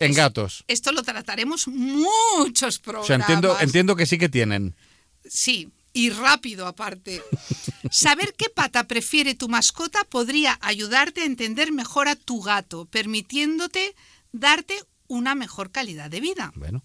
[0.00, 0.64] En Es- gatos.
[0.68, 3.06] Esto lo trataremos muchos O programas.
[3.06, 4.76] sea, entiendo, entiendo que sí que tienen.
[5.24, 7.22] Sí, y rápido aparte.
[7.90, 13.94] Saber qué pata prefiere tu mascota podría ayudarte a entender mejor a tu gato, permitiéndote
[14.30, 14.74] darte
[15.08, 16.52] una mejor calidad de vida.
[16.54, 16.84] Bueno.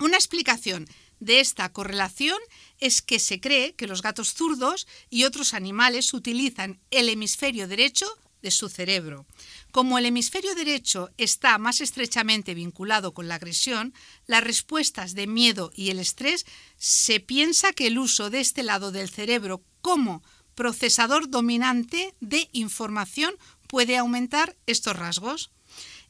[0.00, 0.88] Una explicación
[1.20, 2.38] de esta correlación
[2.80, 8.06] es que se cree que los gatos zurdos y otros animales utilizan el hemisferio derecho
[8.42, 9.26] de su cerebro.
[9.72, 13.94] Como el hemisferio derecho está más estrechamente vinculado con la agresión,
[14.26, 18.92] las respuestas de miedo y el estrés, se piensa que el uso de este lado
[18.92, 20.22] del cerebro como
[20.54, 23.34] procesador dominante de información
[23.68, 25.50] puede aumentar estos rasgos.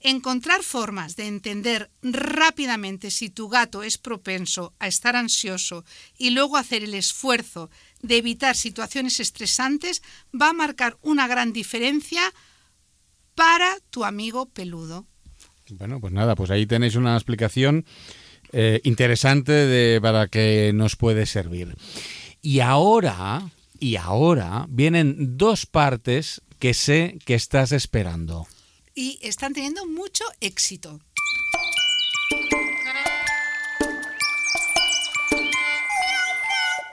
[0.00, 5.84] Encontrar formas de entender rápidamente si tu gato es propenso a estar ansioso
[6.18, 7.70] y luego hacer el esfuerzo
[8.02, 10.02] de evitar situaciones estresantes
[10.38, 12.22] va a marcar una gran diferencia
[13.34, 15.06] para tu amigo peludo.
[15.70, 17.84] Bueno, pues nada, pues ahí tenéis una explicación
[18.52, 21.74] eh, interesante de, para que nos puede servir.
[22.40, 28.46] Y ahora, y ahora vienen dos partes que sé que estás esperando.
[28.98, 31.00] Y están teniendo mucho éxito.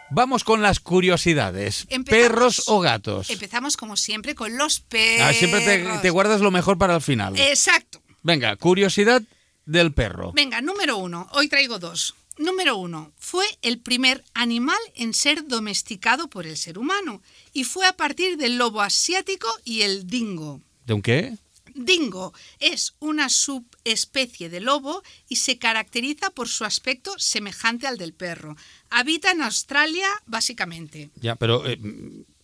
[0.09, 1.87] Vamos con las curiosidades.
[1.89, 3.29] Empezamos- ¿Perros o gatos?
[3.31, 5.27] Empezamos como siempre con los perros.
[5.27, 7.37] Ah, siempre te, te guardas lo mejor para el final.
[7.39, 8.01] Exacto.
[8.21, 9.23] Venga, curiosidad
[9.65, 10.31] del perro.
[10.33, 11.27] Venga, número uno.
[11.31, 12.13] Hoy traigo dos.
[12.37, 13.11] Número uno.
[13.17, 18.37] Fue el primer animal en ser domesticado por el ser humano y fue a partir
[18.37, 20.61] del lobo asiático y el dingo.
[20.85, 21.33] ¿De un qué?
[21.73, 28.13] Dingo es una subespecie de lobo y se caracteriza por su aspecto semejante al del
[28.13, 28.55] perro.
[28.89, 31.09] Habita en Australia básicamente.
[31.15, 31.67] Ya, pero...
[31.67, 31.79] eh,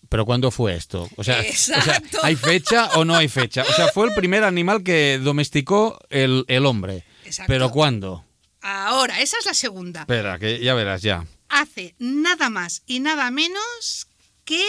[0.10, 1.08] ¿Pero cuándo fue esto?
[1.18, 2.02] O sea, o sea.
[2.24, 3.62] ¿hay fecha o no hay fecha?
[3.62, 7.06] O sea, fue el primer animal que domesticó el, el hombre.
[7.26, 7.54] Exacto.
[7.54, 8.26] ¿Pero cuándo?
[8.62, 10.02] Ahora, esa es la segunda.
[10.02, 11.28] Espera, que ya verás, ya.
[11.50, 14.08] Hace nada más y nada menos
[14.46, 14.66] que...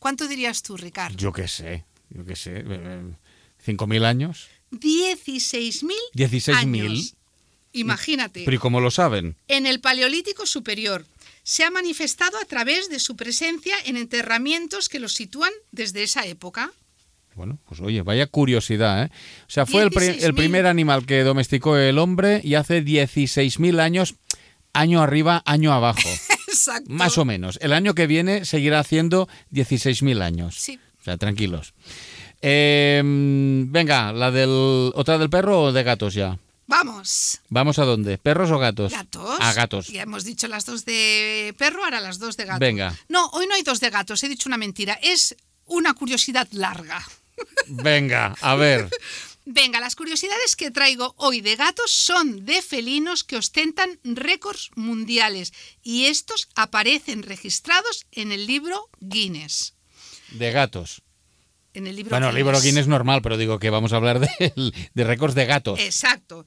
[0.00, 1.16] ¿Cuánto dirías tú, Ricardo?
[1.16, 2.64] Yo qué sé, yo qué sé.
[3.66, 4.48] Eh, ¿5.000 años?
[4.72, 6.54] 16.000 16.000.
[6.54, 7.14] años.
[7.72, 8.42] Imagínate.
[8.44, 9.36] ¿Pero y cómo lo saben?
[9.48, 11.06] En el Paleolítico Superior
[11.42, 16.26] se ha manifestado a través de su presencia en enterramientos que los sitúan desde esa
[16.26, 16.72] época.
[17.36, 19.10] Bueno, pues oye, vaya curiosidad, ¿eh?
[19.46, 20.22] O sea, fue el, pri- 16.000.
[20.24, 24.14] el primer animal que domesticó el hombre y hace 16.000 años,
[24.72, 26.08] año arriba, año abajo.
[26.48, 26.90] Exacto.
[26.90, 27.58] Más o menos.
[27.62, 30.56] El año que viene seguirá haciendo 16.000 años.
[30.58, 30.78] Sí.
[31.00, 31.72] O sea, tranquilos.
[32.42, 36.38] Eh, venga, la del otra del perro o de gatos ya.
[36.66, 37.40] Vamos.
[37.48, 38.16] ¿Vamos a dónde?
[38.16, 38.92] ¿Perros o gatos?
[38.92, 39.38] Gatos.
[39.40, 39.88] A gatos.
[39.88, 42.60] Ya hemos dicho las dos de perro, ahora las dos de gato.
[42.60, 42.96] Venga.
[43.08, 44.96] No, hoy no hay dos de gatos, he dicho una mentira.
[45.02, 45.34] Es
[45.66, 47.04] una curiosidad larga.
[47.66, 48.88] Venga, a ver.
[49.46, 55.52] Venga, las curiosidades que traigo hoy de gatos son de felinos que ostentan récords mundiales
[55.82, 59.74] y estos aparecen registrados en el libro Guinness.
[60.30, 61.02] De gatos.
[61.74, 64.28] En el libro Bueno, el libro Guinness normal, pero digo que vamos a hablar de,
[64.94, 65.78] de récords de gatos.
[65.78, 66.44] Exacto.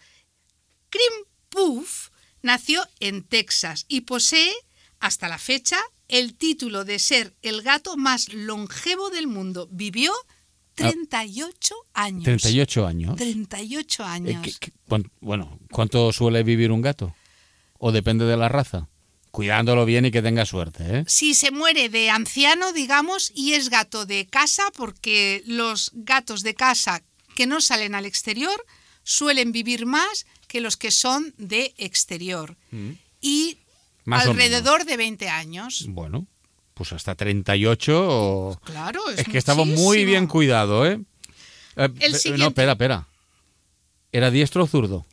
[0.90, 2.10] Krim Puff
[2.42, 4.52] nació en Texas y posee,
[5.00, 9.68] hasta la fecha, el título de ser el gato más longevo del mundo.
[9.72, 10.12] Vivió
[10.76, 12.24] 38 años.
[12.24, 13.16] 38 años.
[13.16, 14.42] 38 Eh, años.
[14.60, 17.16] ¿qué- qué- bueno, ¿cuánto suele vivir un gato?
[17.80, 18.90] ¿O depende de la raza?
[19.34, 21.04] Cuidándolo bien y que tenga suerte, ¿eh?
[21.08, 26.54] Si se muere de anciano, digamos, y es gato de casa, porque los gatos de
[26.54, 27.02] casa
[27.36, 28.64] que no salen al exterior
[29.02, 32.56] suelen vivir más que los que son de exterior.
[33.22, 33.58] Y
[34.06, 34.10] Mm.
[34.10, 35.86] Más o alrededor de 20 años.
[35.88, 36.28] Bueno,
[36.76, 38.06] pues hasta 38.
[38.08, 41.00] o- Claro, es, Es que estaba muy bien cuidado, ¿eh?
[41.76, 42.38] Eh, El siguiente.
[42.44, 43.08] No, espera, espera.
[44.12, 45.08] ¿Era diestro o zurdo?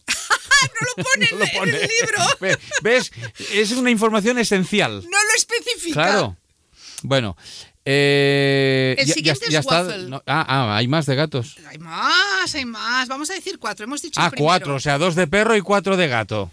[0.96, 1.70] Lo pone en, lo en pone.
[1.76, 2.18] el libro.
[2.40, 3.10] Ve- ¿Ves?
[3.52, 5.02] Es una información esencial.
[5.04, 5.94] No lo especifica.
[5.94, 6.36] Claro.
[7.02, 7.36] Bueno.
[7.84, 9.82] eh, El ya- ya- siguiente es está.
[9.82, 10.08] waffle.
[10.08, 11.56] No, ah, ah, hay más de gatos.
[11.68, 13.08] Hay más, hay más.
[13.08, 13.84] Vamos a decir cuatro.
[13.84, 14.44] Hemos dicho el Ah, primero.
[14.46, 16.50] cuatro, o sea, dos de perro y cuatro de gato.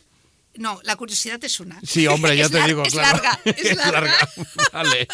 [0.55, 1.79] No, la curiosidad es una.
[1.85, 3.21] Sí, hombre, ya te digo, es claro.
[3.21, 4.29] larga, es larga.
[4.73, 5.07] Vale.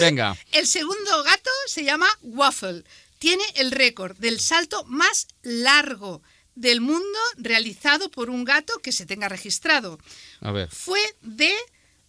[0.00, 0.36] Venga.
[0.52, 2.82] El segundo gato se llama Waffle.
[3.18, 6.22] Tiene el récord del salto más largo
[6.60, 9.98] del mundo realizado por un gato que se tenga registrado.
[10.40, 10.68] A ver.
[10.70, 11.52] Fue de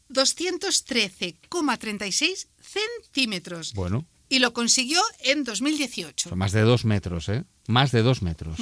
[0.09, 6.29] 213,36 centímetros Bueno, y lo consiguió en 2018.
[6.29, 7.43] son más de dos metros, ¿eh?
[7.67, 8.57] Más de dos metros.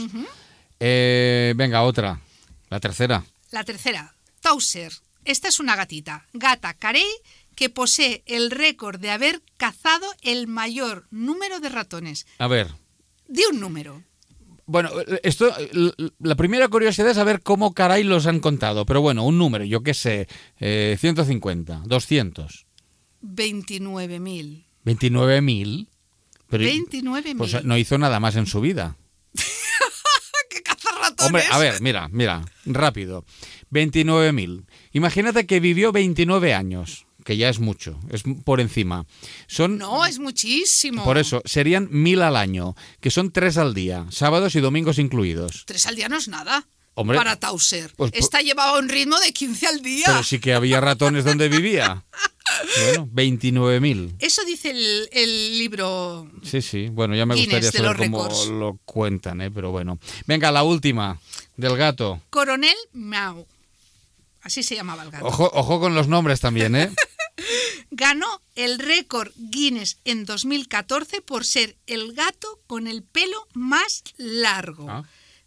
[0.80, 2.22] Eh, venga, otra.
[2.70, 3.26] La tercera.
[3.52, 4.92] La tercera, Tauser.
[5.26, 7.06] Esta es una gatita, gata carey,
[7.56, 12.26] que posee el récord de haber cazado el mayor número de ratones.
[12.38, 12.68] A ver.
[13.28, 14.04] De un número.
[14.72, 14.92] Bueno,
[15.24, 18.86] esto, l- la primera curiosidad es saber cómo caray los han contado.
[18.86, 20.28] Pero bueno, un número, yo qué sé,
[20.60, 22.68] eh, 150, 200,
[23.24, 24.66] 29.000.
[24.86, 25.88] 29.000.
[26.50, 27.38] Pero, 29.000.
[27.38, 28.96] Pues no hizo nada más en su vida.
[30.50, 31.26] ¡Qué cazarratones!
[31.26, 33.26] Hombre, a ver, mira, mira, rápido.
[33.72, 34.66] 29.000.
[34.94, 39.06] Imagínate que vivió 29 años, que ya es mucho, es por encima.
[39.46, 41.04] Son No, es muchísimo.
[41.04, 45.62] Por eso, serían mil al año, que son tres al día, sábados y domingos incluidos.
[45.68, 46.66] Tres al día no es nada.
[46.96, 47.94] Hombre, para Tauser.
[47.96, 50.06] pues, Esta llevaba un ritmo de 15 al día.
[50.08, 52.04] Pero sí que había ratones donde vivía.
[52.84, 54.16] Bueno, 29.000.
[54.18, 56.32] Eso dice el, el libro.
[56.42, 56.90] Sí, sí.
[56.90, 59.52] Bueno, ya me gustaría saber cómo lo cuentan, ¿eh?
[59.52, 60.00] Pero bueno.
[60.26, 61.20] Venga, la última,
[61.58, 62.20] del gato.
[62.32, 63.46] Coronel Mau.
[64.42, 65.28] Así se llamaba el gato.
[65.28, 66.90] Ojo, ojo con los nombres también, ¿eh?
[67.92, 74.88] Ganó el récord Guinness en 2014 por ser el gato con el pelo más largo.
[74.90, 75.04] Ah.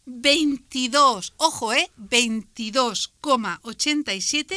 [0.06, 1.88] 22, ojo, ¿eh?
[3.22, 4.56] 22,87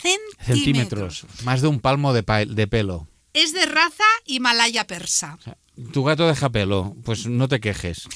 [0.00, 0.46] centímetros.
[0.46, 1.24] Centímetros.
[1.44, 3.08] Más de un palmo de, pa- de pelo.
[3.32, 5.36] Es de raza himalaya persa.
[5.40, 5.56] O sea,
[5.92, 8.06] tu gato deja pelo, pues no te quejes.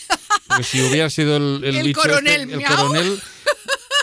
[0.47, 3.21] Porque si hubiera sido el, el El bicho coronel este, el coronel,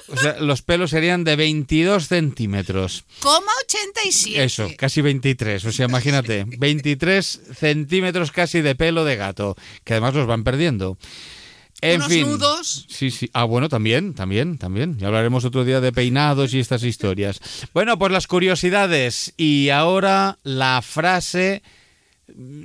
[0.10, 3.04] o sea, los pelos serían de 22 centímetros.
[3.22, 4.44] Coma 87.
[4.44, 5.66] Eso, casi 23.
[5.66, 10.98] O sea, imagínate, 23 centímetros casi de pelo de gato, que además los van perdiendo.
[11.82, 12.28] En Unos fin.
[12.28, 12.86] nudos.
[12.90, 13.30] Sí, sí.
[13.34, 14.98] Ah, bueno, también, también, también.
[14.98, 17.40] Ya hablaremos otro día de peinados y estas historias.
[17.74, 19.34] Bueno, pues las curiosidades.
[19.38, 21.62] Y ahora la frase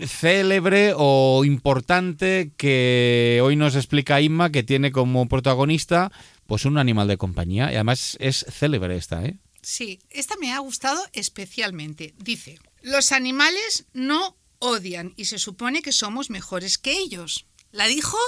[0.07, 6.11] célebre o importante que hoy nos explica Inma que tiene como protagonista
[6.53, 9.39] pues un animal de compañía y además es célebre esta, ¿eh?
[9.63, 12.13] Sí, esta me ha gustado especialmente.
[12.19, 17.47] Dice, los animales no odian y se supone que somos mejores que ellos.
[17.71, 18.19] ¿La dijo?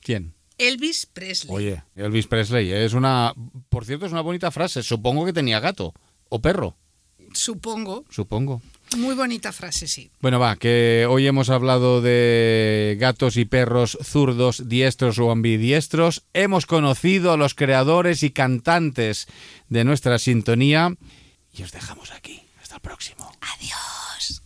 [0.00, 0.34] ¿Quién?
[0.58, 1.54] Elvis Presley.
[1.54, 3.32] Oye, Elvis Presley, es una,
[3.68, 4.82] por cierto, es una bonita frase.
[4.82, 5.94] Supongo que tenía gato
[6.30, 6.76] o perro.
[7.32, 8.06] Supongo.
[8.10, 8.60] Supongo.
[8.96, 10.10] Muy bonita frase, sí.
[10.20, 16.24] Bueno, va, que hoy hemos hablado de gatos y perros zurdos, diestros o ambidiestros.
[16.32, 19.28] Hemos conocido a los creadores y cantantes
[19.68, 20.94] de nuestra sintonía
[21.52, 22.42] y os dejamos aquí.
[22.60, 23.30] Hasta el próximo.
[23.40, 24.42] Adiós.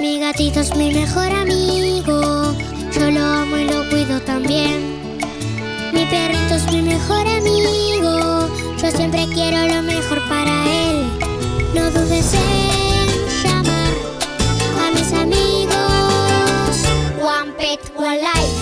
[0.00, 2.54] Mi gatito es mi mejor amigo,
[2.92, 5.18] yo lo amo y lo cuido también.
[5.92, 8.33] Mi perrito es mi mejor amigo,
[8.84, 11.06] yo siempre quiero lo mejor para él.
[11.74, 13.08] No dudes en
[13.42, 13.94] llamar
[14.78, 15.74] a mis amigos.
[17.18, 18.56] One pet, one life.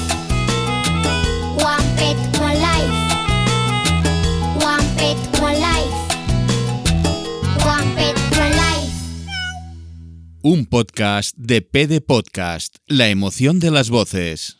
[1.56, 2.92] One pet, one life.
[4.64, 5.94] One pet, one life.
[7.66, 8.92] One pet, one life.
[10.42, 14.50] Un podcast de PD Podcast, la emoción de las voces.